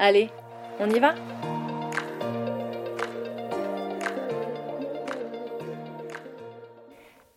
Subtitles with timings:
[0.00, 0.30] Allez,
[0.78, 1.16] on y va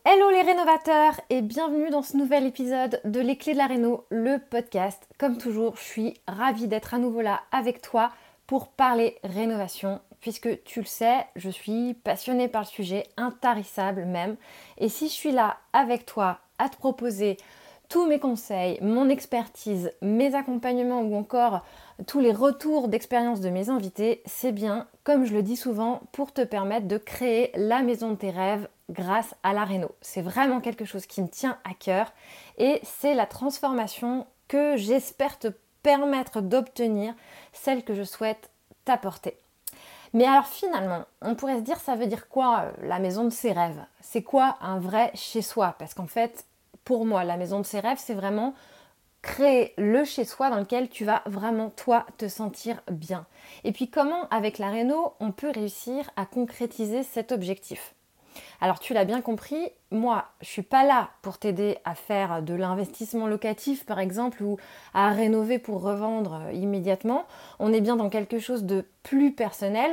[0.06, 4.06] Hello les rénovateurs et bienvenue dans ce nouvel épisode de Les Clés de la Réno,
[4.12, 5.08] le podcast.
[5.18, 8.12] Comme toujours, je suis ravie d'être à nouveau là avec toi
[8.45, 14.36] pour parler rénovation puisque tu le sais, je suis passionnée par le sujet, intarissable même.
[14.78, 17.38] Et si je suis là avec toi à te proposer
[17.92, 21.66] tous mes conseils, mon expertise, mes accompagnements ou encore
[22.08, 26.31] tous les retours d'expérience de mes invités, c'est bien, comme je le dis souvent, pour
[26.31, 29.92] te permettre de créer la maison de tes rêves grâce à la réno.
[30.00, 32.14] C'est vraiment quelque chose qui me tient à cœur
[32.58, 35.50] et c'est la transformation que j'espère te
[35.84, 37.14] permettre d'obtenir,
[37.52, 38.52] celle que je souhaite
[38.86, 39.36] t'apporter.
[40.14, 43.30] Mais alors finalement, on pourrait se dire ça veut dire quoi euh, la maison de
[43.31, 43.84] ses rêves?
[44.00, 45.75] C'est quoi un vrai chez soi?
[45.78, 46.45] Parce qu'en fait,
[46.84, 48.54] pour moi, la maison de ses rêves, c'est vraiment
[49.22, 53.26] créer le chez soi dans lequel tu vas vraiment toi te sentir bien.
[53.64, 57.94] Et puis comment avec la réno on peut réussir à concrétiser cet objectif?
[58.62, 62.53] Alors tu l'as bien compris, moi je suis pas là pour t'aider à faire de
[62.53, 64.58] l'investissement locatif par exemple ou
[64.94, 67.25] à rénover pour revendre euh, immédiatement.
[67.59, 69.91] On est bien dans quelque chose de plus personnel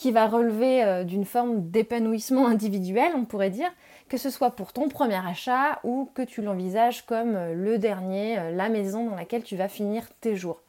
[0.00, 3.70] qui va relever euh, d'une forme d'épanouissement individuel, on pourrait dire,
[4.08, 8.38] que ce soit pour ton premier achat ou que tu l'envisages comme euh, le dernier,
[8.38, 10.62] euh, la maison dans laquelle tu vas finir tes jours.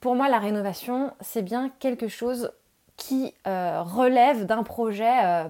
[0.00, 2.52] Pour moi, la rénovation, c'est bien quelque chose
[2.98, 5.48] qui relève d'un projet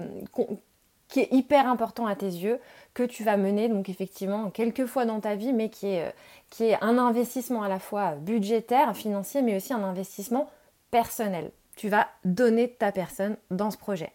[1.09, 2.59] qui est hyper important à tes yeux,
[2.95, 6.97] que tu vas mener donc effectivement quelques fois dans ta vie, mais qui est un
[6.97, 10.49] investissement à la fois budgétaire, financier, mais aussi un investissement
[10.91, 11.51] personnel.
[11.77, 14.13] Tu vas donner ta personne dans ce projet.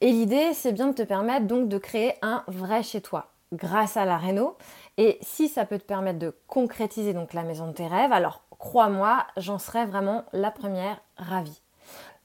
[0.00, 3.96] Et l'idée, c'est bien de te permettre donc de créer un vrai chez toi grâce
[3.96, 4.56] à la réno.
[4.98, 8.42] Et si ça peut te permettre de concrétiser donc la maison de tes rêves, alors
[8.58, 11.62] crois-moi, j'en serais vraiment la première ravie.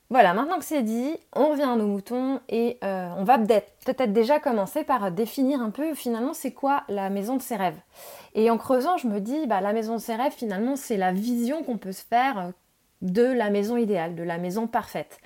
[0.09, 4.11] Voilà, maintenant que c'est dit, on revient à nos moutons et euh, on va peut-être
[4.11, 7.79] déjà commencer par définir un peu finalement c'est quoi la maison de ses rêves.
[8.33, 11.13] Et en creusant, je me dis, bah, la maison de ses rêves finalement c'est la
[11.13, 12.51] vision qu'on peut se faire euh,
[13.01, 15.19] de la maison idéale, de la maison parfaite.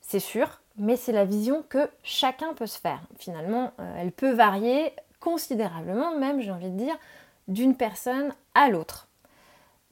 [0.00, 3.00] C'est sûr, mais c'est la vision que chacun peut se faire.
[3.18, 6.96] Finalement, euh, elle peut varier considérablement, même j'ai envie de dire,
[7.48, 9.06] d'une personne à l'autre.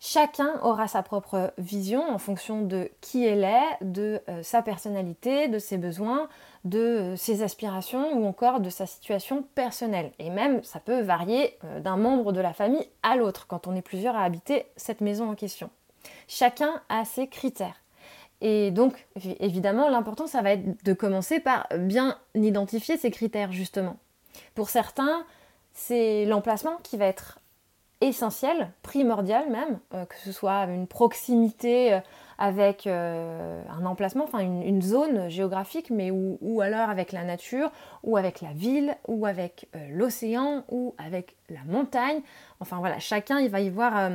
[0.01, 5.49] Chacun aura sa propre vision en fonction de qui elle est, de euh, sa personnalité,
[5.49, 6.29] de ses besoins,
[6.65, 10.13] de euh, ses aspirations ou encore de sa situation personnelle.
[10.19, 13.83] Et même, ça peut varier d'un membre de la famille à l'autre quand on est
[13.83, 15.69] plusieurs à habiter cette maison en question.
[16.27, 17.83] Chacun a ses critères.
[18.41, 19.07] Et donc,
[19.41, 23.97] évidemment, l'important, ça va être de commencer par bien identifier ces critères, justement.
[24.55, 25.25] Pour certains,
[25.73, 27.41] c'est l'emplacement qui va être
[28.01, 32.01] essentiel, primordial même, euh, que ce soit une proximité euh,
[32.39, 37.73] avec euh, un emplacement, enfin une, zone géographique, mais ou, ou, alors avec la nature,
[38.05, 42.21] ou avec la ville, ou avec l'océan, ou avec la montagne.
[42.61, 44.11] Enfin voilà, chacun il va y voir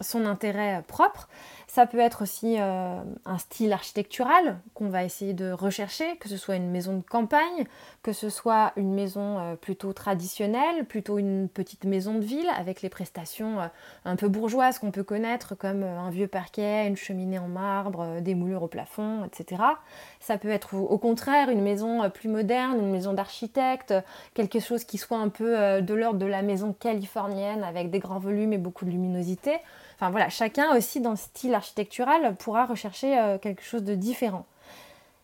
[0.00, 1.28] son intérêt propre.
[1.74, 6.36] Ça peut être aussi euh, un style architectural qu'on va essayer de rechercher, que ce
[6.36, 7.66] soit une maison de campagne,
[8.04, 12.80] que ce soit une maison euh, plutôt traditionnelle, plutôt une petite maison de ville avec
[12.80, 13.66] les prestations euh,
[14.04, 18.36] un peu bourgeoises qu'on peut connaître comme un vieux parquet, une cheminée en marbre, des
[18.36, 19.60] moulures au plafond, etc.
[20.20, 23.92] Ça peut être au contraire une maison plus moderne, une maison d'architecte,
[24.34, 28.20] quelque chose qui soit un peu de l'ordre de la maison californienne avec des grands
[28.20, 29.58] volumes et beaucoup de luminosité.
[30.10, 34.46] Voilà, chacun aussi dans le style architectural pourra rechercher euh, quelque chose de différent.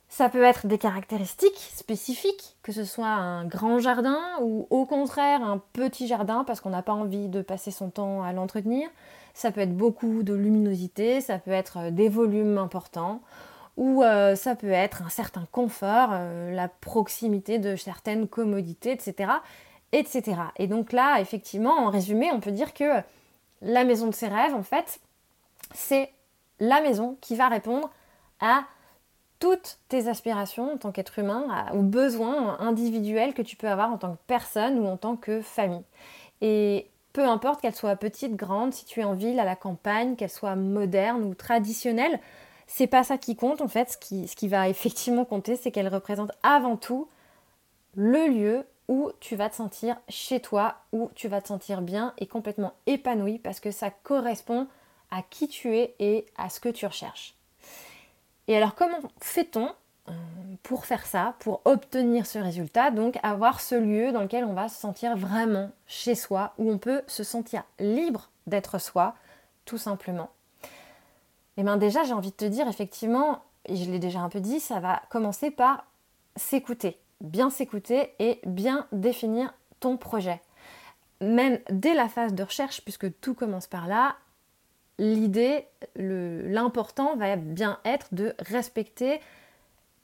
[0.09, 5.43] Ça peut être des caractéristiques spécifiques, que ce soit un grand jardin ou au contraire
[5.43, 8.89] un petit jardin parce qu'on n'a pas envie de passer son temps à l'entretenir.
[9.35, 13.21] ça peut être beaucoup de luminosité, ça peut être des volumes importants,
[13.77, 14.03] ou
[14.35, 19.31] ça peut être un certain confort, la proximité de certaines commodités, etc.,
[19.93, 20.23] etc.
[20.57, 23.01] Et donc là, effectivement, en résumé, on peut dire que
[23.63, 25.01] la maison de ses rêves, en fait,
[25.75, 26.13] c'est
[26.59, 27.91] la maison qui va répondre
[28.41, 28.65] à
[29.39, 33.97] toutes tes aspirations en tant qu'être humain, aux besoins individuels que tu peux avoir en
[33.97, 35.85] tant que personne ou en tant que famille.
[36.43, 40.15] Et peu importe qu'elle soit petite, grande, si tu es en ville, à la campagne,
[40.15, 42.21] qu'elle soit moderne ou traditionnelle,
[42.67, 43.91] c'est pas ça qui compte en fait.
[43.91, 47.09] Ce qui va effectivement compter, c'est qu'elle représente avant tout
[47.97, 52.13] le lieu où tu vas te sentir chez toi, où tu vas te sentir bien
[52.19, 54.67] et complètement épanoui parce que ça correspond
[55.13, 57.37] à qui tu es et à ce que tu recherches.
[58.49, 59.71] Et alors comment fait-on
[60.09, 60.13] euh,
[60.65, 64.69] pour faire ça, pour obtenir ce résultat, donc avoir ce lieu dans lequel on va
[64.69, 69.15] se sentir vraiment chez soi, où on peut se sentir libre d'être soi,
[69.67, 70.31] tout simplement.
[70.65, 74.31] Et eh bien déjà, j'ai envie de te dire, effectivement, et je l'ai déjà un
[74.31, 75.85] peu dit, ça va commencer par
[76.35, 80.41] s'écouter, bien s'écouter et bien définir ton projet.
[81.21, 84.17] Même dès la phase de recherche, puisque tout commence par là,
[84.99, 89.21] l'idée, l'important va bien être de respecter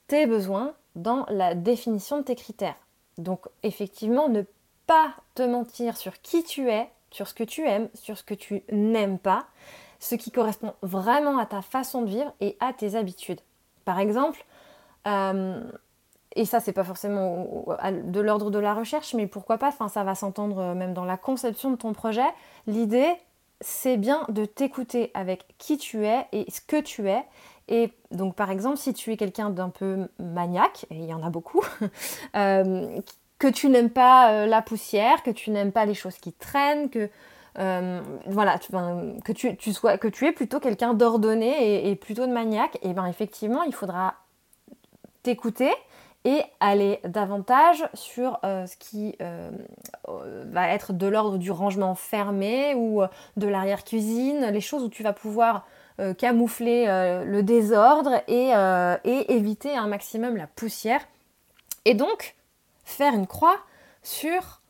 [0.08, 2.76] tes besoins dans la définition de tes critères.
[3.18, 4.42] Donc effectivement, ne
[4.86, 8.34] pas te mentir sur qui tu es, sur ce que tu aimes, sur ce que
[8.34, 9.46] tu n'aimes pas,
[10.00, 13.40] ce qui correspond vraiment à ta façon de vivre et à tes habitudes.
[13.84, 14.44] Par exemple,
[15.06, 15.60] euh,
[16.36, 20.14] et ça c'est pas forcément de l'ordre de la recherche, mais pourquoi pas, ça va
[20.14, 22.26] s'entendre même dans la conception de ton projet,
[22.66, 23.12] l'idée
[23.60, 27.24] c'est bien de t'écouter avec qui tu es et ce que tu es.
[27.68, 31.22] Et donc par exemple, si tu es quelqu'un d'un peu maniaque, et il y en
[31.22, 31.64] a beaucoup,
[32.36, 33.00] euh,
[33.38, 36.90] que tu n'aimes pas euh, la poussière, que tu n'aimes pas les choses qui traînent,
[36.90, 37.10] que
[37.58, 42.78] euh, voilà, que tu, sois, que tu es plutôt quelqu'un d'ordonné et, plutôt de maniaque,
[42.82, 44.14] et bien effectivement, il faudra
[45.22, 45.72] t'écouter
[46.26, 49.48] et aller davantage sur euh, ce qui euh,
[50.06, 53.06] va être de l'ordre du rangement fermé ou euh,
[53.36, 55.66] de l'arrière-cuisine, les choses où tu vas pouvoir
[56.18, 56.84] camoufler
[57.24, 58.50] le désordre et,
[59.04, 61.00] et, éviter un maximum la poussière.
[61.86, 62.34] Et donc,
[62.84, 63.56] faire une croix
[64.02, 64.60] sur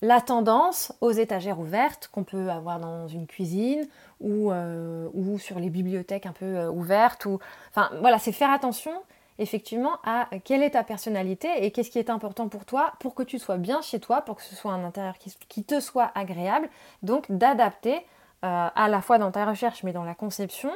[0.00, 3.84] la tendance aux étagères ouvertes qu'on peut avoir dans une cuisine
[4.20, 7.26] ou, ou sur les bibliothèques un peu ouvertes.
[7.26, 7.40] Ou...
[7.70, 8.92] Enfin voilà, c'est faire attention
[9.38, 13.22] effectivement à quelle est ta personnalité et qu'est-ce qui est important pour toi pour que
[13.22, 16.68] tu sois bien chez toi, pour que ce soit un intérieur qui, te soit agréable.
[17.02, 17.96] Donc d'adapter
[18.44, 20.70] euh, à la fois dans ta recherche mais dans la conception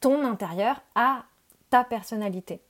[0.00, 1.24] ton intérieur à
[1.70, 2.60] ta personnalité.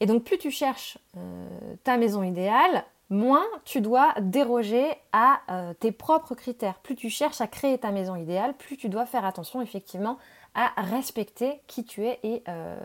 [0.00, 1.48] Et donc plus tu cherches euh,
[1.82, 6.78] ta maison idéale, moins tu dois déroger à euh, tes propres critères.
[6.78, 10.18] Plus tu cherches à créer ta maison idéale, plus tu dois faire attention effectivement
[10.54, 12.76] à respecter qui tu es et euh,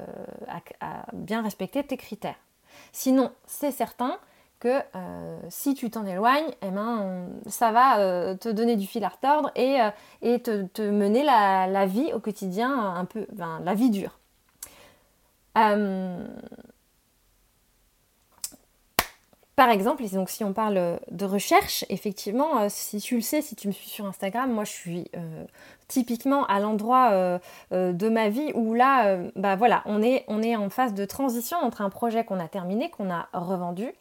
[0.80, 2.36] à, bien respecter tes critères.
[2.92, 4.18] Sinon, c'est certain
[4.60, 9.04] que euh, si tu t'en éloignes, eh ben, ça va euh, te donner du fil
[9.04, 9.78] à retordre et,
[10.22, 14.18] et te, mener la, vie au quotidien un peu, la vie dure.
[19.56, 23.56] Par exemple, donc si on parle de recherche, effectivement, euh, si tu le sais, si
[23.56, 25.46] tu me suis sur Instagram, moi je suis euh,
[25.88, 27.40] typiquement à l'endroit euh,
[27.72, 31.58] de ma vie où là, bah voilà, on est, on est en phase de transition
[31.60, 33.92] entre un projet qu'on a terminé, qu'on a revendu,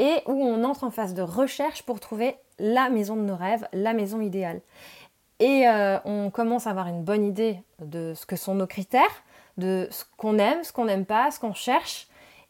[0.00, 3.68] et où on entre en phase de recherche pour trouver la maison de nos rêves,
[3.72, 4.60] la maison idéale.
[5.38, 5.66] Et
[6.04, 9.02] on commence à avoir une bonne idée de ce que sont nos critères,
[9.58, 12.08] de ce qu'on aime, ce qu'on n'aime pas, ce qu'on cherche,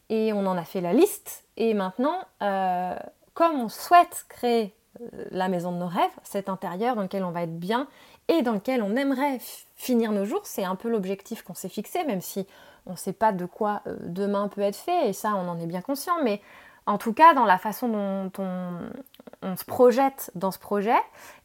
[0.09, 1.46] et on en a fait la liste.
[1.57, 2.95] Et maintenant, euh,
[3.33, 7.31] comme on souhaite créer euh, la maison de nos rêves, cet intérieur dans lequel on
[7.31, 7.87] va être bien
[8.27, 9.39] et dans lequel on aimerait
[9.75, 12.45] finir nos jours, c'est un peu l'objectif qu'on s'est fixé, même si
[12.85, 15.59] on ne sait pas de quoi euh, demain peut être fait, et ça on en
[15.59, 16.41] est bien conscient, mais
[16.85, 20.97] en tout cas dans la façon dont on, se projette dans ce projet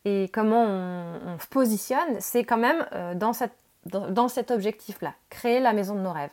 [0.04, 3.32] et comment on, se positionne, c'est quand même dans,
[4.28, 6.30] cet objectif-là, créer la maison de nos rêves.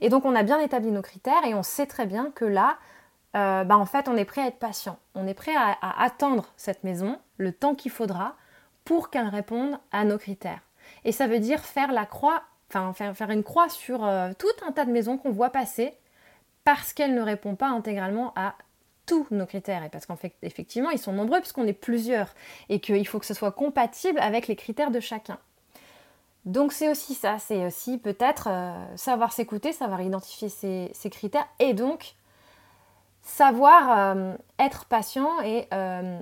[0.00, 2.76] Et donc on a bien établi nos critères et on sait très bien que là,
[3.36, 4.98] euh, bah, en fait, on est prêt à être patient.
[5.14, 8.36] On est prêt à, attendre cette maison le temps qu'il faudra
[8.84, 10.60] pour qu'elle réponde à nos critères.
[11.04, 14.72] Et ça veut dire faire la croix, enfin faire, une croix sur euh, tout un
[14.72, 15.94] tas de maisons qu'on voit passer
[16.64, 18.54] parce qu'elles ne répondent pas intégralement à
[19.06, 22.34] tous nos critères et parce qu'en fait effectivement ils sont nombreux puisqu'on est plusieurs
[22.68, 25.38] et qu'il faut que ce soit compatible avec les critères de chacun.
[26.44, 31.74] Donc c'est aussi ça, c'est aussi peut-être euh, savoir s'écouter, savoir identifier ses, critères et
[31.74, 32.14] donc
[33.26, 36.18] savoir euh, être patient et, euh,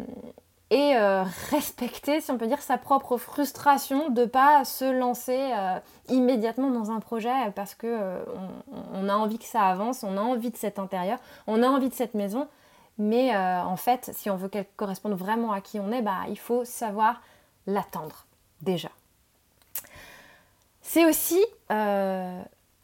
[0.70, 5.52] et euh, respecter, si on peut dire, sa propre frustration de ne pas se lancer
[6.08, 8.24] immédiatement dans un projet parce euh,
[8.94, 11.90] on, a envie que ça avance, on a envie de cet intérieur, on a envie
[11.90, 12.48] de cette maison.
[12.96, 16.38] Mais en fait, si on veut qu'elle corresponde vraiment à qui on est, bah, il
[16.38, 17.20] faut savoir
[17.66, 18.24] l'attendre
[18.62, 18.88] déjà.
[20.80, 21.44] C'est aussi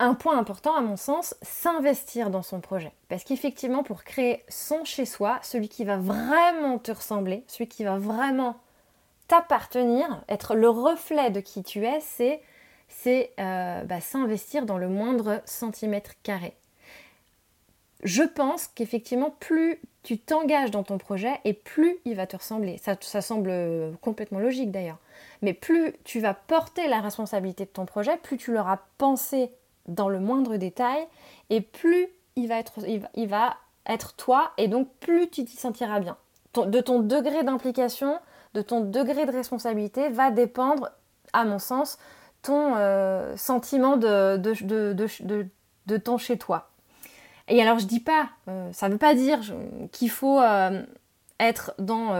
[0.00, 2.92] un point important à mon sens, s'investir dans son projet.
[3.08, 7.98] Parce qu'effectivement, pour créer son chez-soi, celui qui va vraiment te ressembler, celui qui va
[7.98, 8.56] vraiment
[9.28, 15.42] t'appartenir, être le reflet de qui tu es, c'est euh, bah, s'investir dans le moindre
[15.44, 16.54] centimètre carré.
[18.02, 22.78] Je pense qu'effectivement, plus tu t'engages dans ton projet et plus il va te ressembler.
[22.78, 23.52] Ça semble
[24.00, 24.98] complètement logique d'ailleurs.
[25.42, 29.50] Mais plus tu vas porter la responsabilité de ton projet, plus tu l'auras pensé
[29.90, 31.06] dans le moindre détail,
[31.50, 32.72] et plus il va être,
[33.14, 33.56] il va,
[33.86, 36.16] être toi, et donc plus tu t'y sentiras bien.
[36.54, 38.18] de ton degré d'implication,
[38.54, 40.90] de ton degré de responsabilité va dépendre,
[41.32, 41.98] à mon sens,
[42.42, 46.70] ton euh, sentiment de, de, ton chez toi.
[47.48, 49.40] Et alors je dis pas, euh, ça veut pas dire
[49.92, 50.82] qu'il faut euh,
[51.40, 52.14] être dans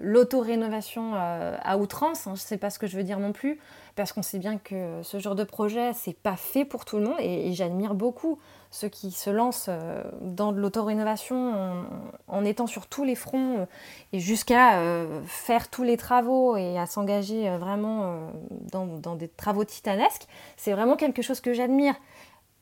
[0.00, 3.58] l'auto-rénovation à outrance, hein, sais pas ce que je veux dire non plus
[3.98, 7.02] parce qu'on sait bien que ce genre de projet, c'est pas fait pour tout le
[7.02, 8.38] monde et, j'admire beaucoup
[8.70, 11.84] ceux qui se lancent euh, dans de l'auto-rénovation
[12.28, 13.66] en, étant sur tous les fronts euh,
[14.12, 18.30] et jusqu'à euh, faire tous les travaux et à s'engager vraiment
[18.70, 20.28] dans, des travaux titanesques.
[20.56, 21.96] C'est vraiment quelque chose que j'admire,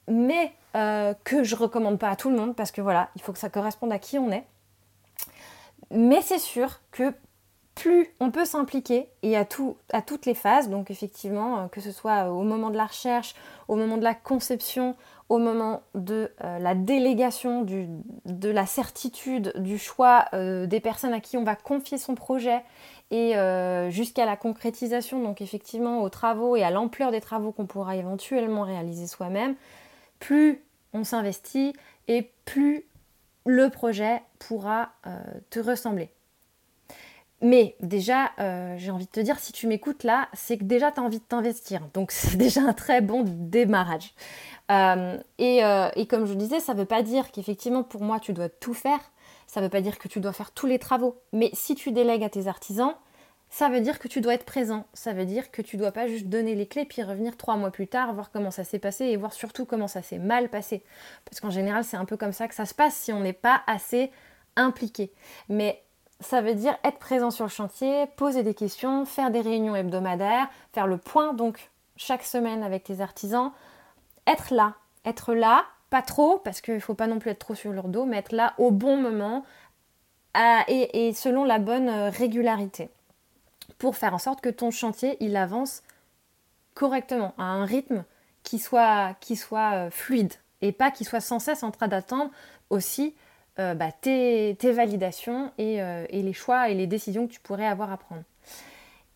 [0.09, 3.38] mais que je recommande pas à tout le monde parce que voilà, il faut que
[3.38, 4.45] ça corresponde à qui on est.
[5.90, 7.14] Mais c'est sûr que
[7.76, 11.81] plus on peut s'impliquer et à, tout, à toutes les phases, donc effectivement, euh, que
[11.81, 13.35] ce soit au moment de la recherche,
[13.69, 14.97] au moment de la conception,
[15.28, 21.21] au moment de euh, la délégation, de la certitude, du choix euh, des personnes à
[21.21, 22.64] qui on va confier son projet
[23.12, 23.35] et
[23.88, 28.62] jusqu'à la concrétisation, donc effectivement aux travaux et à l'ampleur des travaux qu'on pourra éventuellement
[28.62, 29.55] réaliser soi-même,
[30.19, 30.61] plus
[30.93, 31.73] on s'investit
[32.09, 32.85] et plus
[33.47, 34.93] le projet pourra
[35.50, 36.11] te ressembler.
[37.43, 40.91] Mais déjà, euh, j'ai envie de te dire, si tu m'écoutes là, c'est que déjà
[40.91, 41.83] tu as envie de t'investir.
[41.93, 44.15] Donc c'est déjà un très bon démarrage.
[44.71, 48.33] Euh, euh, et, comme je disais, ça ne veut pas dire qu'effectivement pour moi tu
[48.33, 49.00] dois tout faire.
[49.47, 51.21] Ça ne veut pas dire que tu dois faire tous les travaux.
[51.33, 52.95] Mais si tu délègues à tes artisans,
[53.50, 54.87] ça veut dire que tu dois être présent.
[54.93, 57.71] Ça veut dire que tu dois pas juste donner les clés puis revenir trois mois
[57.71, 60.83] plus tard, voir comment ça s'est passé et voir surtout comment ça s'est mal passé.
[61.25, 63.33] Parce qu'en général, c'est un peu comme ça que ça se passe si on n'est
[63.33, 64.11] pas assez
[64.57, 65.12] impliqué.
[65.49, 65.83] Mais
[66.21, 70.49] ça veut dire être présent sur le chantier, poser des questions, faire des réunions hebdomadaires,
[70.73, 73.53] faire le point donc chaque semaine avec tes artisans,
[74.26, 74.75] être là,
[75.05, 77.88] être là, pas trop parce qu'il ne faut pas non plus être trop sur leur
[77.88, 79.45] dos, mais être là au bon moment
[80.69, 82.91] et, selon la bonne euh, régularité
[83.78, 85.83] pour faire en sorte que ton chantier il avance
[86.75, 88.04] correctement à un rythme
[88.42, 92.30] qui soit, qui soit euh, fluide et pas qu'il soit sans cesse en train d'attendre
[92.71, 93.14] aussi
[93.59, 97.90] euh, bah, tes, validations euh, et, les choix et les décisions que tu pourrais avoir
[97.90, 98.23] à prendre.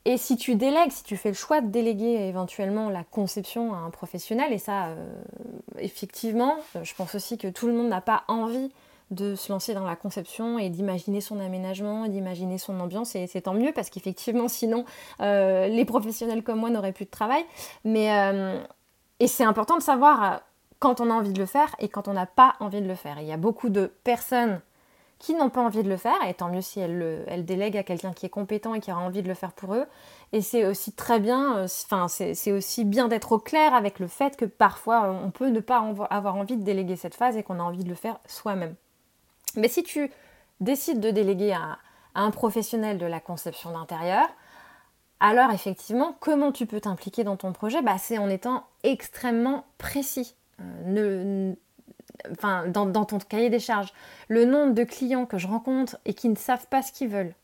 [0.07, 3.79] Et si tu délègues, si tu fais le choix de déléguer éventuellement la conception à
[3.79, 4.89] un professionnel, et ça,
[5.79, 8.73] effectivement, je pense aussi que tout le monde n'a pas envie
[9.11, 13.43] de se lancer dans la conception et d'imaginer son aménagement, d'imaginer son ambiance, et c'est
[13.43, 14.85] tant mieux parce qu'effectivement, sinon,
[15.21, 17.45] les professionnels comme moi n'auraient plus de travail.
[17.85, 18.09] Mais,
[19.19, 20.43] et c'est important de savoir
[20.81, 22.95] quand on a envie de le faire et quand on n'a pas envie de le
[22.97, 23.21] faire.
[23.21, 24.61] il y a beaucoup de personnes
[25.21, 27.83] qui n'ont pas envie de le faire, et tant mieux si elles, le, délèguent à
[27.83, 29.85] quelqu'un qui est compétent et qui aura envie de le faire pour eux.
[30.33, 34.07] Et c'est aussi très bien, euh, enfin c'est aussi bien d'être au clair avec le
[34.07, 37.43] fait que parfois euh, on peut ne pas avoir envie de déléguer cette phase et
[37.43, 38.75] qu'on a envie de le faire soi-même.
[39.57, 40.11] Mais si tu
[40.61, 41.79] décides de déléguer à,
[42.15, 44.29] un professionnel de la conception d'intérieur,
[45.21, 47.83] alors effectivement, comment tu peux t'impliquer dans ton projet?
[47.83, 50.35] Bah, C'est en étant extrêmement précis.
[50.61, 51.55] Euh,
[52.67, 53.93] dans, ton cahier des charges,
[54.29, 57.35] le nombre de clients que je rencontre et qui ne savent pas ce qu'ils veulent,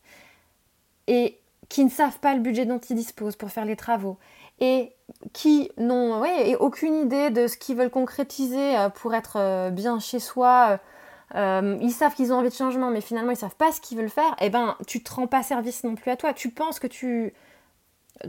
[1.07, 4.19] et qui ne savent pas le budget dont ils disposent pour faire les travaux,
[4.61, 4.93] et
[5.33, 6.23] qui n'ont
[6.61, 10.79] aucune idée de ce qu'ils veulent concrétiser euh, pour être euh, bien chez soi.
[11.35, 14.09] Ils savent qu'ils ont envie de changement, mais finalement ils savent pas ce qu'ils veulent
[14.09, 14.37] faire.
[14.41, 16.33] Eh ben, tu te rends pas service non plus à toi.
[16.33, 17.35] Tu penses que tu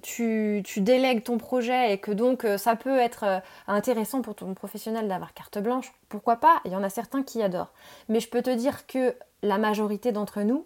[0.01, 4.54] tu, délègues ton projet et que donc euh, ça peut être euh, intéressant pour ton
[4.54, 6.62] professionnel d'avoir carte blanche, pourquoi pas?
[6.66, 7.74] Il y en a certains qui adorent.
[8.10, 10.66] Mais je peux te dire que la majorité d'entre nous,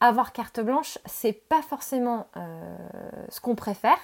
[0.00, 2.76] avoir carte blanche, c'est pas forcément euh,
[3.28, 3.98] ce qu'on préfère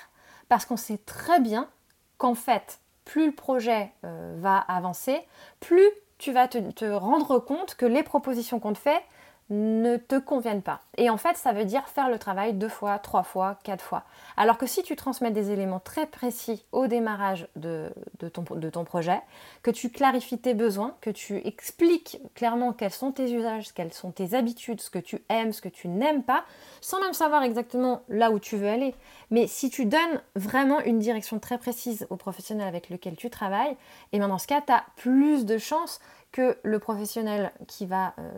[0.49, 1.68] parce qu'on sait très bien
[2.18, 5.20] qu'en fait, plus le projet va avancer,
[5.61, 9.02] plus tu vas te, rendre compte que les propositions qu'on te fait
[9.49, 10.81] ne te conviennent pas.
[10.97, 14.03] Et en fait, ça veut dire faire le travail deux fois, trois fois, quatre fois.
[14.37, 17.93] Alors que si tu transmets des éléments très précis au démarrage de,
[18.33, 19.21] ton, ton, projet,
[19.62, 24.11] que tu clarifies tes besoins, que tu expliques clairement quels sont tes usages, quelles sont
[24.11, 26.45] tes habitudes, ce que tu aimes, ce que tu n'aimes pas,
[26.81, 28.95] sans même savoir exactement là où tu veux aller.
[29.31, 33.76] Mais si tu donnes vraiment une direction très précise au professionnel avec lequel tu travailles,
[34.12, 36.00] et bien dans ce cas, tu as plus de chances
[36.62, 38.31] le professionnel qui va euh,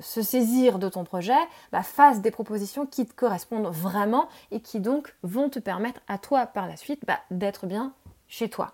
[0.00, 1.32] se saisir de ton projet
[1.72, 6.18] bah, fasse des propositions qui te correspondent vraiment et qui donc vont te permettre à
[6.18, 7.92] toi par la suite bah, d'être bien
[8.28, 8.72] chez toi.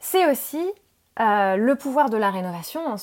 [0.00, 0.62] C'est aussi
[1.20, 2.96] euh, le pouvoir de la rénovation,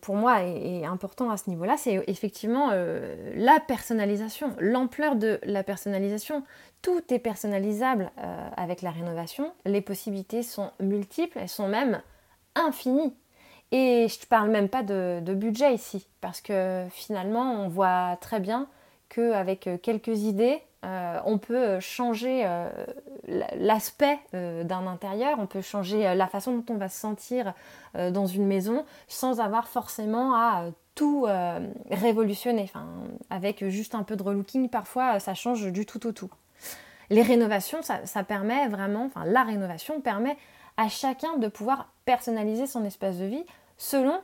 [0.00, 5.62] pour moi, est, important à ce niveau-là, c'est effectivement euh, la personnalisation, l'ampleur de la
[5.62, 6.42] personnalisation.
[6.82, 8.10] Tout est personnalisable
[8.56, 12.00] avec la rénovation, les possibilités sont multiples, elles sont même
[12.60, 13.14] infini.
[13.72, 18.40] Et je ne parle même pas de, budget ici, parce que finalement, on voit très
[18.40, 18.66] bien
[19.08, 22.68] qu'avec euh, quelques idées, euh, on peut changer euh,
[23.56, 27.52] l'aspect d'un intérieur, on peut changer la façon dont on va se sentir
[27.94, 30.64] dans une maison sans avoir forcément à
[30.94, 31.26] tout
[31.90, 32.62] révolutionner.
[32.62, 32.86] Enfin,
[33.28, 36.30] avec juste un peu de relooking, parfois, ça change du tout au tout.
[37.10, 40.38] Les rénovations, ça, ça permet vraiment, enfin la rénovation permet
[40.76, 43.44] à chacun de pouvoir personnaliser son espace de vie
[43.76, 44.20] selon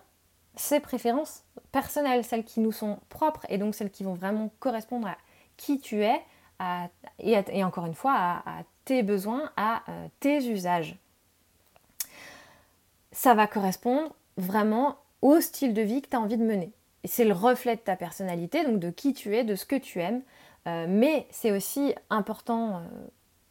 [0.56, 5.08] ses préférences personnelles, celles qui nous sont propres et donc celles qui vont vraiment correspondre
[5.08, 5.16] à
[5.56, 6.20] qui tu es
[7.18, 10.96] et, encore une fois à, tes besoins, à euh, tes usages.
[13.12, 16.72] Ça va correspondre vraiment au style de vie que tu as envie de mener.
[17.02, 19.76] Et c'est le reflet de ta personnalité, donc de qui tu es, de ce que
[19.76, 20.22] tu aimes.
[20.66, 22.80] Euh, mais c'est aussi important euh,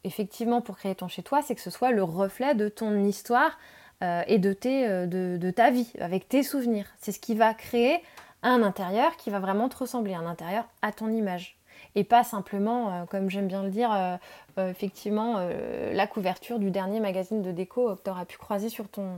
[0.05, 3.57] effectivement pour créer ton chez toi, c'est que ce soit le reflet de ton histoire
[4.03, 6.85] euh, et de, tes, euh, de, ta vie, avec tes souvenirs.
[6.99, 8.01] C'est ce qui va créer
[8.43, 11.57] un intérieur qui va vraiment te ressembler, un intérieur à ton image.
[11.95, 14.19] Et pas simplement, euh, comme j'aime bien le dire,
[14.57, 15.49] effectivement,
[15.91, 19.17] la couverture du dernier magazine de déco que tu auras pu croiser sur ton,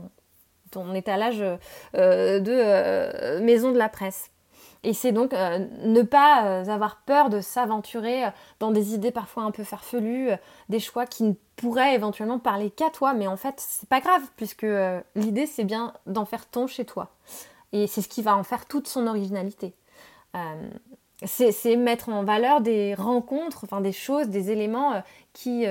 [0.70, 1.38] ton étalage
[1.94, 4.30] de maison de la presse.
[4.84, 9.10] Et c'est donc euh, ne pas euh, avoir peur de s'aventurer euh, dans des idées
[9.10, 10.30] parfois un peu farfelues,
[10.68, 14.22] des choix qui ne pourraient éventuellement parler qu'à toi, mais en fait c'est pas grave
[14.36, 14.66] puisque
[15.16, 17.10] l'idée c'est bien d'en faire ton chez toi.
[17.72, 19.74] Et c'est ce qui va en faire toute son originalité.
[21.24, 25.66] c'est mettre en valeur des rencontres, enfin des choses, des éléments qui,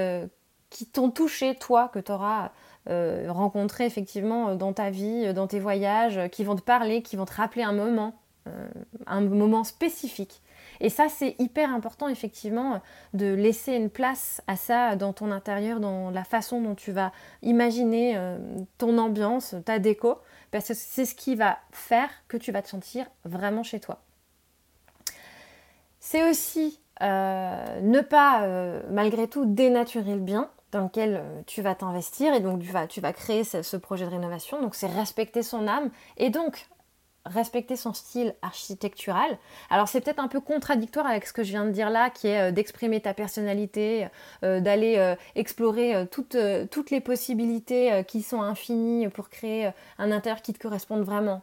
[0.69, 2.51] qui t'ont touché toi, que tu auras
[2.85, 7.33] rencontré effectivement dans ta vie, dans tes voyages, qui vont te parler, qui vont te
[7.33, 8.13] rappeler un moment
[9.05, 10.41] un moment spécifique.
[10.79, 12.81] Et ça, c'est hyper important, effectivement,
[13.13, 17.11] de laisser une place à ça dans ton intérieur, dans la façon dont tu vas
[17.41, 18.37] imaginer euh,
[18.77, 20.19] ton ambiance, ta déco,
[20.51, 24.01] parce que c'est ce qui va faire que tu vas te sentir vraiment chez toi.
[25.99, 28.47] C'est aussi euh, ne pas,
[28.89, 33.43] malgré tout, dénaturer le bien dans lequel tu vas t'investir et donc tu vas, créer
[33.43, 34.61] ce projet de rénovation.
[34.61, 36.67] Donc c'est respecter son âme et donc
[37.27, 39.37] respecter son style architectural.
[39.69, 42.27] Alors c'est peut-être un peu contradictoire avec ce que je viens de dire là, qui
[42.27, 44.07] est euh, d'exprimer ta personnalité,
[44.43, 46.37] euh, d'aller euh, explorer toutes,
[46.71, 51.41] toutes les possibilités qui sont infinies pour créer un intérieur qui te corresponde vraiment.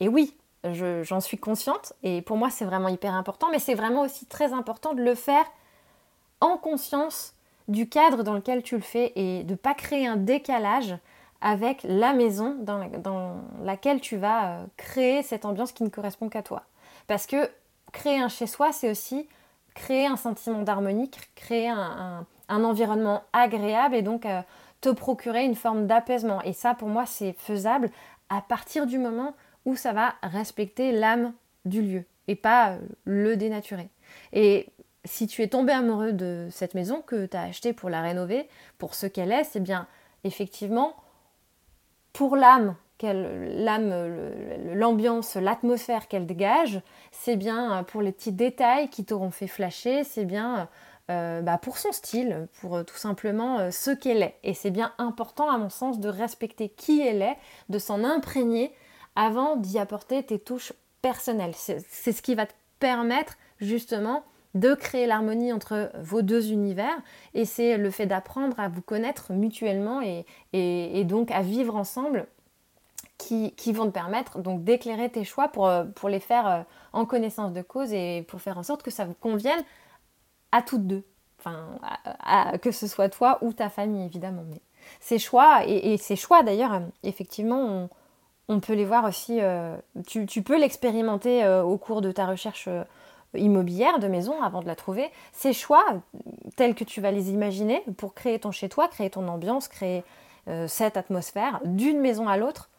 [0.00, 4.02] Et oui, j'en suis consciente, et pour moi c'est vraiment hyper important, mais c'est vraiment
[4.02, 5.44] aussi très important de le faire
[6.40, 7.34] en conscience
[7.68, 10.96] du cadre dans lequel tu le fais et de ne pas créer un décalage
[11.40, 16.42] avec la maison dans, laquelle tu vas euh, créer cette ambiance qui ne correspond qu'à
[16.42, 16.64] toi.
[17.06, 17.48] Parce que
[17.92, 19.28] créer un chez-soi, c'est aussi
[19.74, 24.40] créer un sentiment d'harmonie, créer un, environnement agréable et donc euh,
[24.80, 26.42] te procurer une forme d'apaisement.
[26.42, 27.90] Et ça, pour moi, c'est faisable
[28.30, 31.32] à partir du moment où ça va respecter l'âme
[31.64, 33.88] du lieu et pas euh, le dénaturer.
[34.32, 34.66] Et
[35.04, 38.48] si tu es tombé amoureux de cette maison que tu as achetée pour la rénover,
[38.78, 39.86] pour ce qu'elle est, c'est bien
[40.24, 40.94] effectivement
[42.18, 43.94] pour l'âme, l'âme,
[44.74, 46.80] l'ambiance, l'atmosphère qu'elle dégage,
[47.12, 50.68] c'est bien euh, pour les petits détails qui t'auront fait flasher, c'est bien
[51.12, 54.34] euh, bah, pour son style, pour euh, tout simplement ce qu'elle est.
[54.42, 57.36] Et c'est bien important à mon sens de respecter qui elle est,
[57.68, 58.72] de s'en imprégner
[59.14, 61.54] avant d'y apporter tes touches personnelles.
[61.54, 64.24] C'est ce qui va te permettre justement
[64.58, 66.96] de créer l'harmonie entre vos deux univers
[67.34, 72.26] et c'est le fait d'apprendre à vous connaître mutuellement et, donc à vivre ensemble
[73.16, 77.52] qui, vont te permettre donc d'éclairer tes choix pour, euh, les faire euh, en connaissance
[77.52, 79.62] de cause et pour faire en sorte que ça vous convienne
[80.52, 81.04] à toutes deux.
[81.40, 81.78] Enfin,
[82.62, 84.42] que ce soit toi ou ta famille évidemment.
[84.98, 87.88] Ces choix, et, ces choix d'ailleurs, effectivement,
[88.48, 89.38] on peut les voir aussi,
[90.06, 92.68] tu, peux l'expérimenter au cours de ta recherche
[93.34, 95.10] immobilière de maison avant de la trouver.
[95.32, 95.84] Ces choix,
[96.56, 100.04] tels que tu vas les imaginer pour créer ton chez-toi, créer ton ambiance, créer
[100.66, 102.70] cette atmosphère d'une maison à l'autre,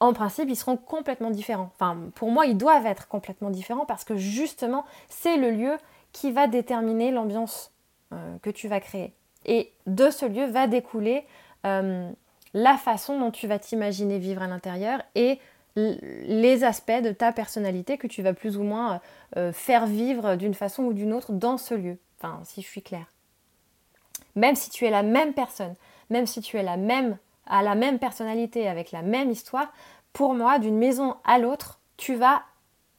[0.00, 1.70] en principe, ils seront complètement différents.
[1.74, 5.76] Enfin, pour moi, ils doivent être complètement différents parce que justement, c'est le lieu
[6.12, 7.72] qui va déterminer l'ambiance
[8.12, 9.14] euh, que tu vas créer.
[9.46, 11.24] Et de ce lieu va découler
[11.64, 12.10] euh,
[12.52, 15.38] la façon dont tu vas t'imaginer vivre à l'intérieur et
[15.76, 19.00] les aspects de ta personnalité que tu vas plus ou moins
[19.36, 21.98] euh, faire vivre d'une façon ou d'une autre dans ce lieu.
[22.18, 23.12] Enfin, si je suis claire.
[24.34, 25.74] Même si tu es la même personne,
[26.10, 29.72] même si tu es la même à la même personnalité, avec la même histoire,
[30.12, 32.42] pour moi, d'une maison à l'autre, tu vas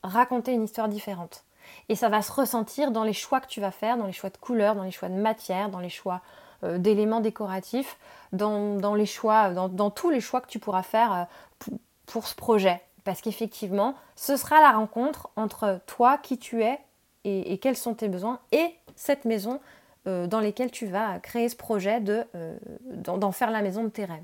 [0.04, 1.44] raconter une histoire différente.
[1.90, 4.30] Et ça va se ressentir dans les choix que tu vas faire, dans les choix
[4.30, 6.22] de couleurs, dans les choix de matière, dans les choix
[6.63, 7.98] euh, d'éléments décoratifs,
[8.32, 11.28] dans, les choix, dans, tous les choix que tu pourras faire
[11.72, 11.76] euh,
[12.08, 12.82] pour, ce projet.
[13.04, 16.80] Parce qu'effectivement, ce sera la rencontre entre toi, qui tu es
[17.24, 19.60] et, quels sont tes besoins, et cette maison
[20.08, 22.26] euh, dans laquelle tu vas créer ce projet de,
[22.86, 24.24] d'en faire la maison de tes rêves.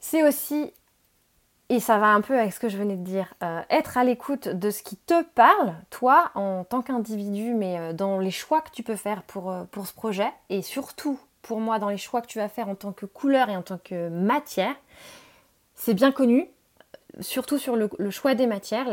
[0.00, 0.72] C'est aussi,
[1.70, 4.04] et ça va un peu avec ce que je venais de dire, euh, être à
[4.04, 8.62] l'écoute de ce qui te parle, toi, en tant qu'individu, mais euh, dans les choix
[8.62, 12.22] que tu peux faire euh, pour ce projet, et surtout pour moi dans les choix
[12.22, 14.74] que tu vas faire en tant que couleur et en tant que matière.
[15.78, 16.50] C'est bien connu,
[17.20, 18.86] surtout sur le, choix des matières,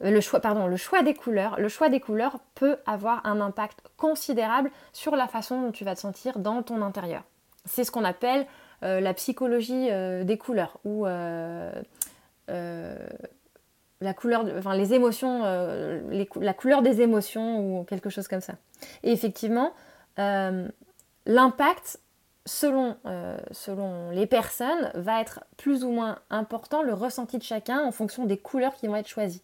[0.00, 1.60] le, choix, pardon, le choix des couleurs.
[1.60, 5.94] Le choix des couleurs peut avoir un impact considérable sur la façon dont tu vas
[5.94, 7.22] te sentir dans ton intérieur.
[7.66, 8.46] C'est ce qu'on appelle
[8.82, 11.70] euh, la psychologie euh, des couleurs ou euh,
[12.48, 18.54] la couleur, enfin les émotions, la couleur des émotions ou quelque chose comme ça.
[19.02, 19.74] Et effectivement,
[20.16, 22.00] l'impact
[22.46, 22.96] selon,
[23.52, 28.26] selon les personnes va être plus ou moins important, le ressenti de chacun en fonction
[28.26, 29.42] des couleurs qui vont être choisies.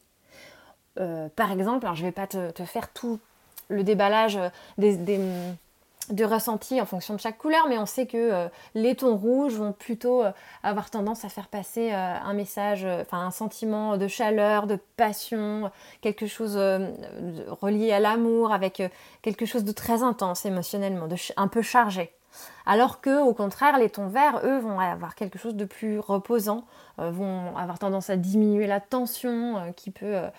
[0.97, 3.19] par exemple, je ne vais pas te, faire tout
[3.69, 4.39] le déballage
[4.79, 5.19] des,
[6.13, 9.55] de ressenti en fonction de chaque couleur, mais on sait que euh, les tons rouges
[9.55, 10.33] vont plutôt euh,
[10.63, 15.71] avoir tendance à faire passer euh, un message, enfin un sentiment de chaleur, de passion,
[16.01, 16.57] quelque chose
[17.49, 18.83] relié à l'amour, avec
[19.23, 22.13] quelque chose de très intense émotionnellement, de un peu chargé.
[22.67, 26.65] Alors que, au contraire, les tons verts, eux, vont avoir quelque chose de plus reposant,
[26.99, 30.31] vont avoir tendance à diminuer la tension qui peut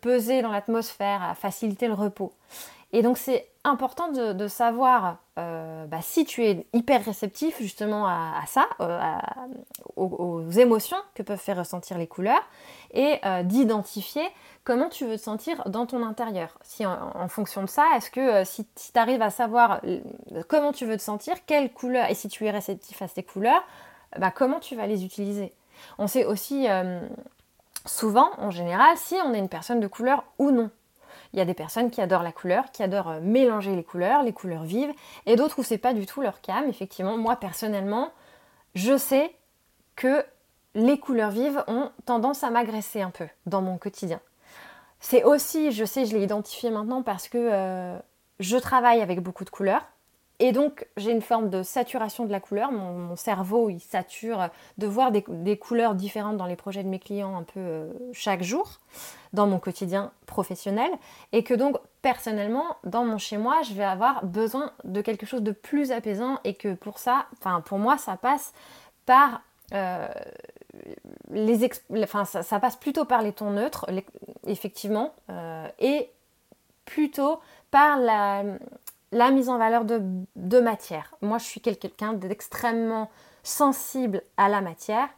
[0.00, 2.32] peser dans l'atmosphère, à faciliter le repos.
[2.94, 8.40] Et donc c'est important de, savoir euh, bah, si tu es hyper réceptif justement à,
[8.46, 9.18] ça, euh,
[9.96, 12.42] aux, émotions que peuvent faire ressentir les couleurs,
[12.92, 14.22] et euh, d'identifier
[14.62, 16.56] comment tu veux te sentir dans ton intérieur.
[16.62, 19.80] Si en, fonction de ça, est-ce que si, tu arrives à savoir
[20.46, 23.64] comment tu veux te sentir, quelles couleurs, et si tu es réceptif à ces couleurs,
[24.20, 25.52] bah, comment tu vas les utiliser?
[25.98, 26.68] On sait aussi
[27.86, 30.70] souvent, en général, si on est une personne de couleur ou non.
[31.34, 34.22] Il y a des personnes qui adorent la couleur, qui adorent euh, mélanger les couleurs,
[34.22, 34.92] les couleurs vives,
[35.26, 36.68] et d'autres où c'est pas du tout leur cam.
[36.68, 38.12] Effectivement, moi personnellement,
[38.76, 39.34] je sais
[39.96, 40.24] que
[40.76, 44.20] les couleurs vives ont tendance à m'agresser un peu dans mon quotidien.
[45.00, 47.98] C'est aussi, je sais, je l'ai identifié maintenant parce que euh,
[48.38, 49.84] je travaille avec beaucoup de couleurs.
[50.40, 52.72] Et donc, j'ai une forme de saturation de la couleur.
[52.72, 57.36] Mon, cerveau, il sature de voir des, couleurs différentes dans les projets de mes clients
[57.36, 58.80] un peu euh, chaque jour,
[59.32, 60.90] dans mon quotidien professionnel.
[61.32, 65.52] Et que donc, personnellement, dans mon chez-moi, je vais avoir besoin de quelque chose de
[65.52, 66.40] plus apaisant.
[66.42, 68.52] Et que pour ça, enfin, pour moi, ça passe
[69.06, 69.40] par.
[69.72, 70.08] Euh,
[71.30, 71.70] les
[72.02, 73.86] enfin, ça, passe plutôt par les tons neutres,
[74.46, 76.10] effectivement, euh, et
[76.84, 78.42] plutôt par la,
[79.14, 81.14] la mise en valeur de, matière.
[81.22, 83.10] Moi, je suis quelqu'un d'extrêmement
[83.42, 85.08] sensible à la matière.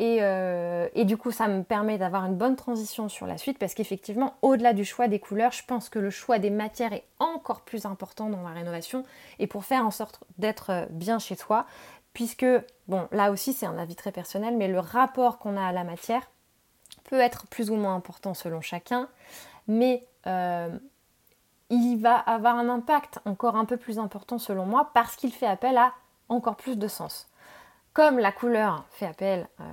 [0.00, 3.74] Euh, et, du coup, ça me permet d'avoir une bonne transition sur la suite parce
[3.74, 7.60] qu'effectivement, au-delà du choix des couleurs, je pense que le choix des matières est encore
[7.60, 9.04] plus important dans la rénovation
[9.38, 11.66] et pour faire en sorte d'être euh, bien chez toi,
[12.14, 12.46] puisque,
[12.88, 15.84] bon, là aussi, c'est un avis très personnel, mais le rapport qu'on a à la
[15.84, 16.30] matière
[17.04, 19.08] peut être plus ou moins important selon chacun,
[19.68, 20.70] mais euh,
[21.72, 25.46] il va avoir un impact encore un peu plus important selon moi parce qu'il fait
[25.46, 25.94] appel à
[26.28, 27.28] encore plus de sens.
[27.94, 29.64] Comme la couleur fait appel euh,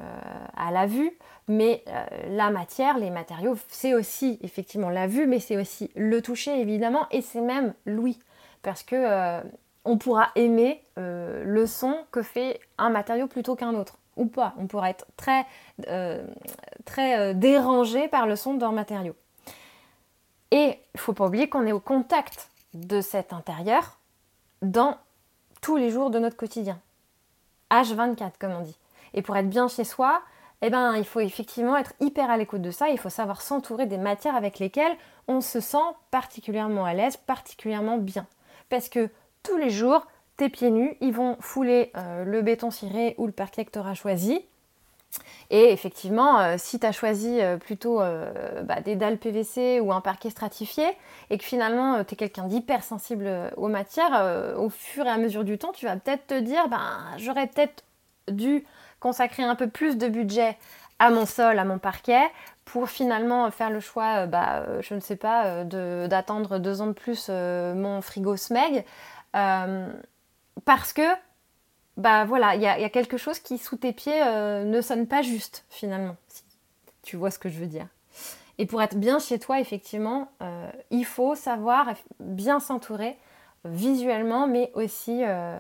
[0.56, 1.12] à la vue,
[1.50, 6.22] mais euh, la matière, les matériaux, c'est aussi effectivement la vue, mais c'est aussi le
[6.22, 8.20] toucher évidemment, et c'est même l'ouïe,
[8.62, 9.42] parce que euh,
[9.84, 14.54] on pourra aimer le son que fait un matériau plutôt qu'un autre, ou pas.
[14.58, 15.46] On pourra être très,
[16.84, 19.16] très dérangé par le son d'un matériau.
[20.52, 24.00] Et il faut pas oublier qu'on est au contact de cet intérieur
[24.62, 24.98] dans
[25.62, 26.80] tous les jours de notre quotidien.
[27.72, 28.78] H24 comme on dit.
[29.14, 30.22] Et pour être bien chez soi,
[30.62, 32.90] eh ben, il faut effectivement être hyper à l'écoute de ça.
[32.90, 34.96] Il faut savoir s'entourer des matières avec lesquelles
[35.28, 35.78] on se sent
[36.12, 38.26] particulièrement à l'aise, particulièrement bien.
[38.70, 39.10] Parce que
[39.44, 40.06] tous les jours,
[40.38, 43.80] tes pieds nus, ils vont fouler euh, le béton ciré ou le parquet que tu
[43.80, 44.46] auras choisi.
[45.50, 48.00] Et effectivement, euh, si tu as choisi euh, plutôt
[48.64, 50.86] bah, des dalles PVC ou un parquet stratifié
[51.30, 55.44] et que finalement tu es quelqu'un d'hyper sensible aux matières, au fur et à mesure
[55.44, 57.84] du temps, tu vas peut-être te dire ben, j'aurais peut-être
[58.28, 58.64] dû
[59.00, 60.58] consacrer un peu plus de budget
[61.00, 62.22] à mon sol, à mon parquet,
[62.66, 67.30] pour finalement faire le choix, bah, je ne sais pas, d'attendre deux ans de plus
[67.30, 68.86] mon frigo SMEG.
[69.34, 71.02] parce que
[72.00, 75.22] bah voilà, il y, a quelque chose qui sous tes pieds euh, ne sonne pas
[75.22, 76.16] juste finalement.
[76.30, 76.44] Si
[77.02, 77.88] tu vois ce que je veux dire.
[78.58, 83.18] Et pour être bien chez toi, effectivement, euh, il faut savoir bien s'entourer
[83.66, 85.58] visuellement, mais aussi euh,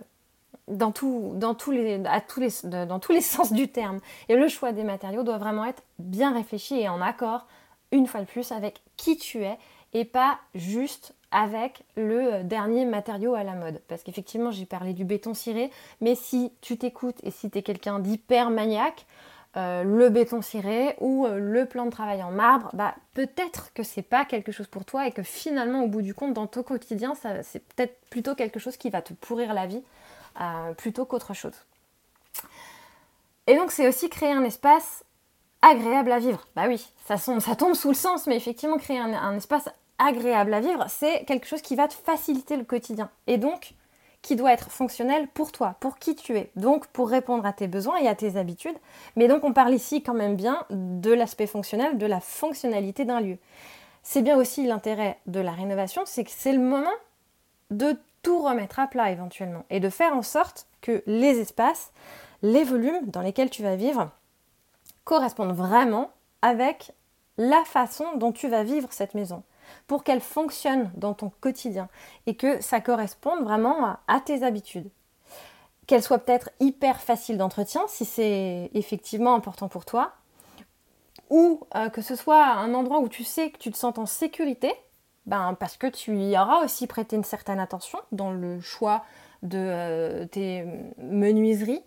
[0.95, 1.35] tous
[1.71, 3.99] les, dans tous les sens du terme.
[4.29, 7.47] Et le choix des matériaux doit vraiment être bien réfléchi et en accord,
[7.91, 9.57] une fois de plus, avec qui tu es
[9.91, 13.81] et pas juste avec le euh, dernier matériau à la mode.
[13.87, 17.61] Parce qu'effectivement, j'ai parlé du béton ciré, mais si tu t'écoutes et si tu es
[17.61, 19.05] quelqu'un d'hyper maniaque,
[19.57, 23.83] euh, le béton ciré ou euh, le plan de travail en marbre, bah, peut-être que
[23.83, 26.63] c'est pas quelque chose pour toi et que finalement, au bout du compte, dans ton
[26.63, 27.13] quotidien,
[27.43, 29.83] c'est peut-être plutôt quelque chose qui va te pourrir la vie
[30.77, 31.65] plutôt qu'autre chose.
[33.45, 35.03] Et donc, c'est aussi créer un espace
[35.61, 36.47] agréable à vivre.
[36.55, 39.67] Bah oui, ça, ça tombe sous le sens, mais effectivement, créer un espace
[39.99, 43.09] agréable à vivre, c'est quelque chose qui va te faciliter le quotidien.
[43.27, 43.73] Et donc,
[44.21, 46.51] qui doit être fonctionnel pour toi, pour qui tu es.
[46.55, 48.75] Donc, pour répondre à tes besoins et à tes habitudes.
[49.15, 53.21] Mais donc, on parle ici quand même bien de l'aspect fonctionnel, de la fonctionnalité d'un
[53.21, 53.37] lieu.
[54.03, 56.89] C'est bien aussi l'intérêt de la rénovation, c'est que c'est le moment
[57.69, 61.91] de tout remettre à plat éventuellement et de faire en sorte que les espaces,
[62.41, 64.09] les volumes dans lesquels tu vas vivre
[65.03, 66.91] correspondent vraiment avec
[67.37, 69.43] la façon dont tu vas vivre cette maison
[69.87, 71.89] pour qu'elle fonctionne dans ton quotidien
[72.27, 74.89] et que ça corresponde vraiment à, tes habitudes.
[75.87, 80.13] Qu'elle soit peut-être hyper facile d'entretien si c'est effectivement important pour toi,
[81.29, 84.05] ou euh, que ce soit un endroit où tu sais que tu te sens en
[84.05, 84.73] sécurité,
[85.25, 89.03] ben, parce que tu y auras aussi prêté une certaine attention dans le choix
[89.43, 90.65] de euh, tes
[90.97, 91.83] menuiseries,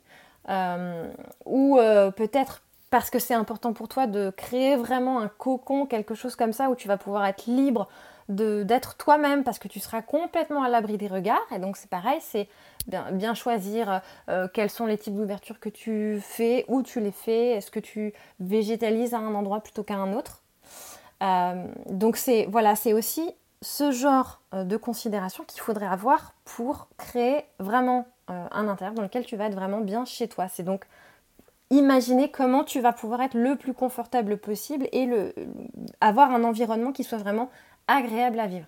[0.48, 1.12] euh,
[1.44, 1.76] ou
[2.16, 6.52] peut-être parce que c'est important pour toi de créer vraiment un cocon, quelque chose comme
[6.52, 7.88] ça où tu vas pouvoir être libre
[8.28, 11.40] d'être toi-même parce que tu seras complètement à l'abri des regards.
[11.56, 12.48] Et donc c'est pareil, c'est
[12.86, 17.52] bien, choisir euh, quels sont les types d'ouvertures que tu fais, où tu les fais,
[17.52, 20.42] est-ce que tu végétalises à un endroit plutôt qu'à un autre?
[21.22, 23.26] Euh, donc c'est voilà, c'est aussi
[23.62, 29.24] ce genre euh, de considération qu'il faudrait avoir pour créer vraiment un intérieur dans lequel
[29.26, 30.46] tu vas être vraiment bien chez toi.
[30.48, 30.84] C'est donc
[31.72, 35.08] imaginer comment tu vas pouvoir être le plus confortable possible et
[36.00, 37.50] avoir un environnement qui soit vraiment
[37.88, 38.66] agréable à vivre.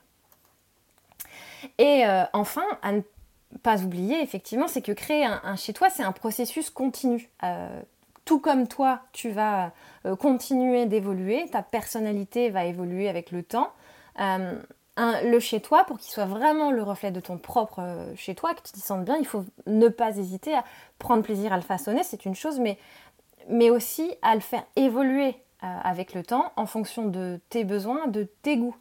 [1.78, 3.02] Et euh, enfin, à ne
[3.62, 7.30] pas oublier, effectivement, c'est que créer un, chez toi, c'est un processus continu.
[7.42, 7.80] Euh,
[8.24, 9.72] tout comme toi, tu vas
[10.06, 13.70] euh, continuer d'évoluer, ta personnalité va évoluer avec le temps.
[14.96, 17.80] Le chez toi, pour qu'il soit vraiment le reflet de ton propre
[18.16, 20.64] chez toi, que tu t'y sentes bien, il faut ne pas hésiter à
[20.98, 22.78] prendre plaisir à le façonner, c'est une chose, mais,
[23.48, 28.28] mais aussi à le faire évoluer avec le temps en fonction de tes besoins, de
[28.42, 28.76] tes goûts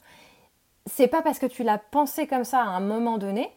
[0.86, 3.50] c'est pas parce que tu l'as pensé comme ça à un moment donné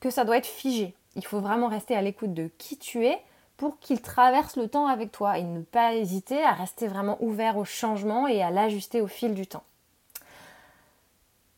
[0.00, 0.94] que ça doit être figé.
[1.16, 3.18] Il faut vraiment rester à l'écoute de qui tu es
[3.56, 7.56] pour qu'il traverse le temps avec toi et ne pas hésiter à rester vraiment ouvert
[7.56, 9.62] au changement et à l'ajuster au fil du temps.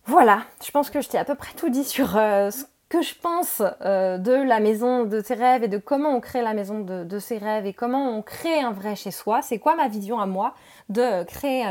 [0.07, 3.03] Voilà, je pense que je t'ai à peu près tout dit sur euh, ce que
[3.03, 6.55] je pense euh, de la maison de tes rêves et de comment on crée la
[6.55, 9.43] maison de, ses rêves et comment on crée un vrai chez soi.
[9.43, 10.55] C'est quoi ma vision à moi
[10.91, 11.65] de créer,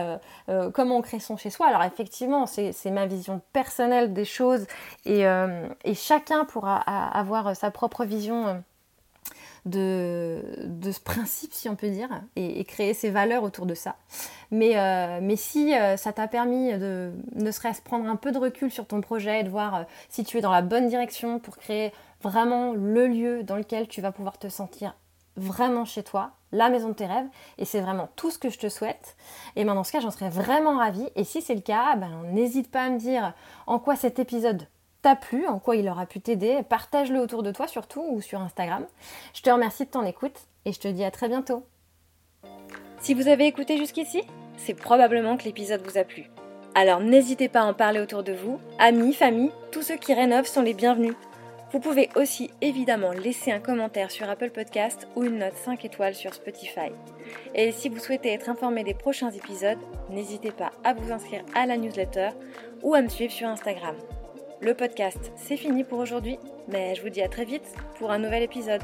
[0.50, 1.68] euh, comment on crée son chez soi?
[1.68, 4.68] Alors effectivement, c'est ma vision personnelle des choses
[5.06, 5.24] et
[5.94, 8.62] chacun pourra avoir sa propre vision
[9.66, 10.42] de,
[10.92, 13.96] ce principe, si on peut dire, et, créer ses valeurs autour de ça.
[14.52, 18.72] Mais, euh, si euh, ça t'a permis de ne serait-ce prendre un peu de recul
[18.72, 21.92] sur ton projet, de voir euh, si tu es dans la bonne direction pour créer
[22.22, 24.96] vraiment le lieu dans lequel tu vas pouvoir te sentir
[25.38, 28.58] vraiment chez toi, la maison de tes rêves, et c'est vraiment tout ce que je
[28.58, 29.18] te souhaite.
[29.58, 31.10] Et ben dans ce cas, j'en serais vraiment ravie.
[31.16, 33.34] Et si c'est le cas, ben, n'hésite pas à me dire
[33.68, 34.66] en quoi cet épisode
[35.06, 36.64] t'a plu, en quoi il aura pu t'aider.
[36.68, 38.84] Partage-le autour de toi surtout ou sur Instagram.
[39.36, 41.64] Je te remercie de ton écoute et je te dis à très bientôt.
[43.02, 44.24] Si vous avez écouté jusqu'ici,
[44.58, 46.32] c'est probablement que l'épisode vous a plu.
[46.74, 50.48] Alors n'hésitez pas à en parler autour de vous, amis, famille, tous ceux qui rénovent
[50.48, 51.14] sont les bienvenus.
[51.72, 56.16] Vous pouvez aussi évidemment laisser un commentaire sur Apple Podcast ou une note 5 étoiles
[56.16, 56.90] sur Spotify.
[57.54, 59.78] Et si vous souhaitez être informé des prochains épisodes,
[60.10, 62.30] n'hésitez pas à vous inscrire à la newsletter
[62.82, 63.96] ou à me suivre sur Instagram.
[64.62, 66.40] Le podcast, c'est fini pour aujourd'hui,
[66.70, 68.82] mais je vous dis à très vite pour un nouvel épisode.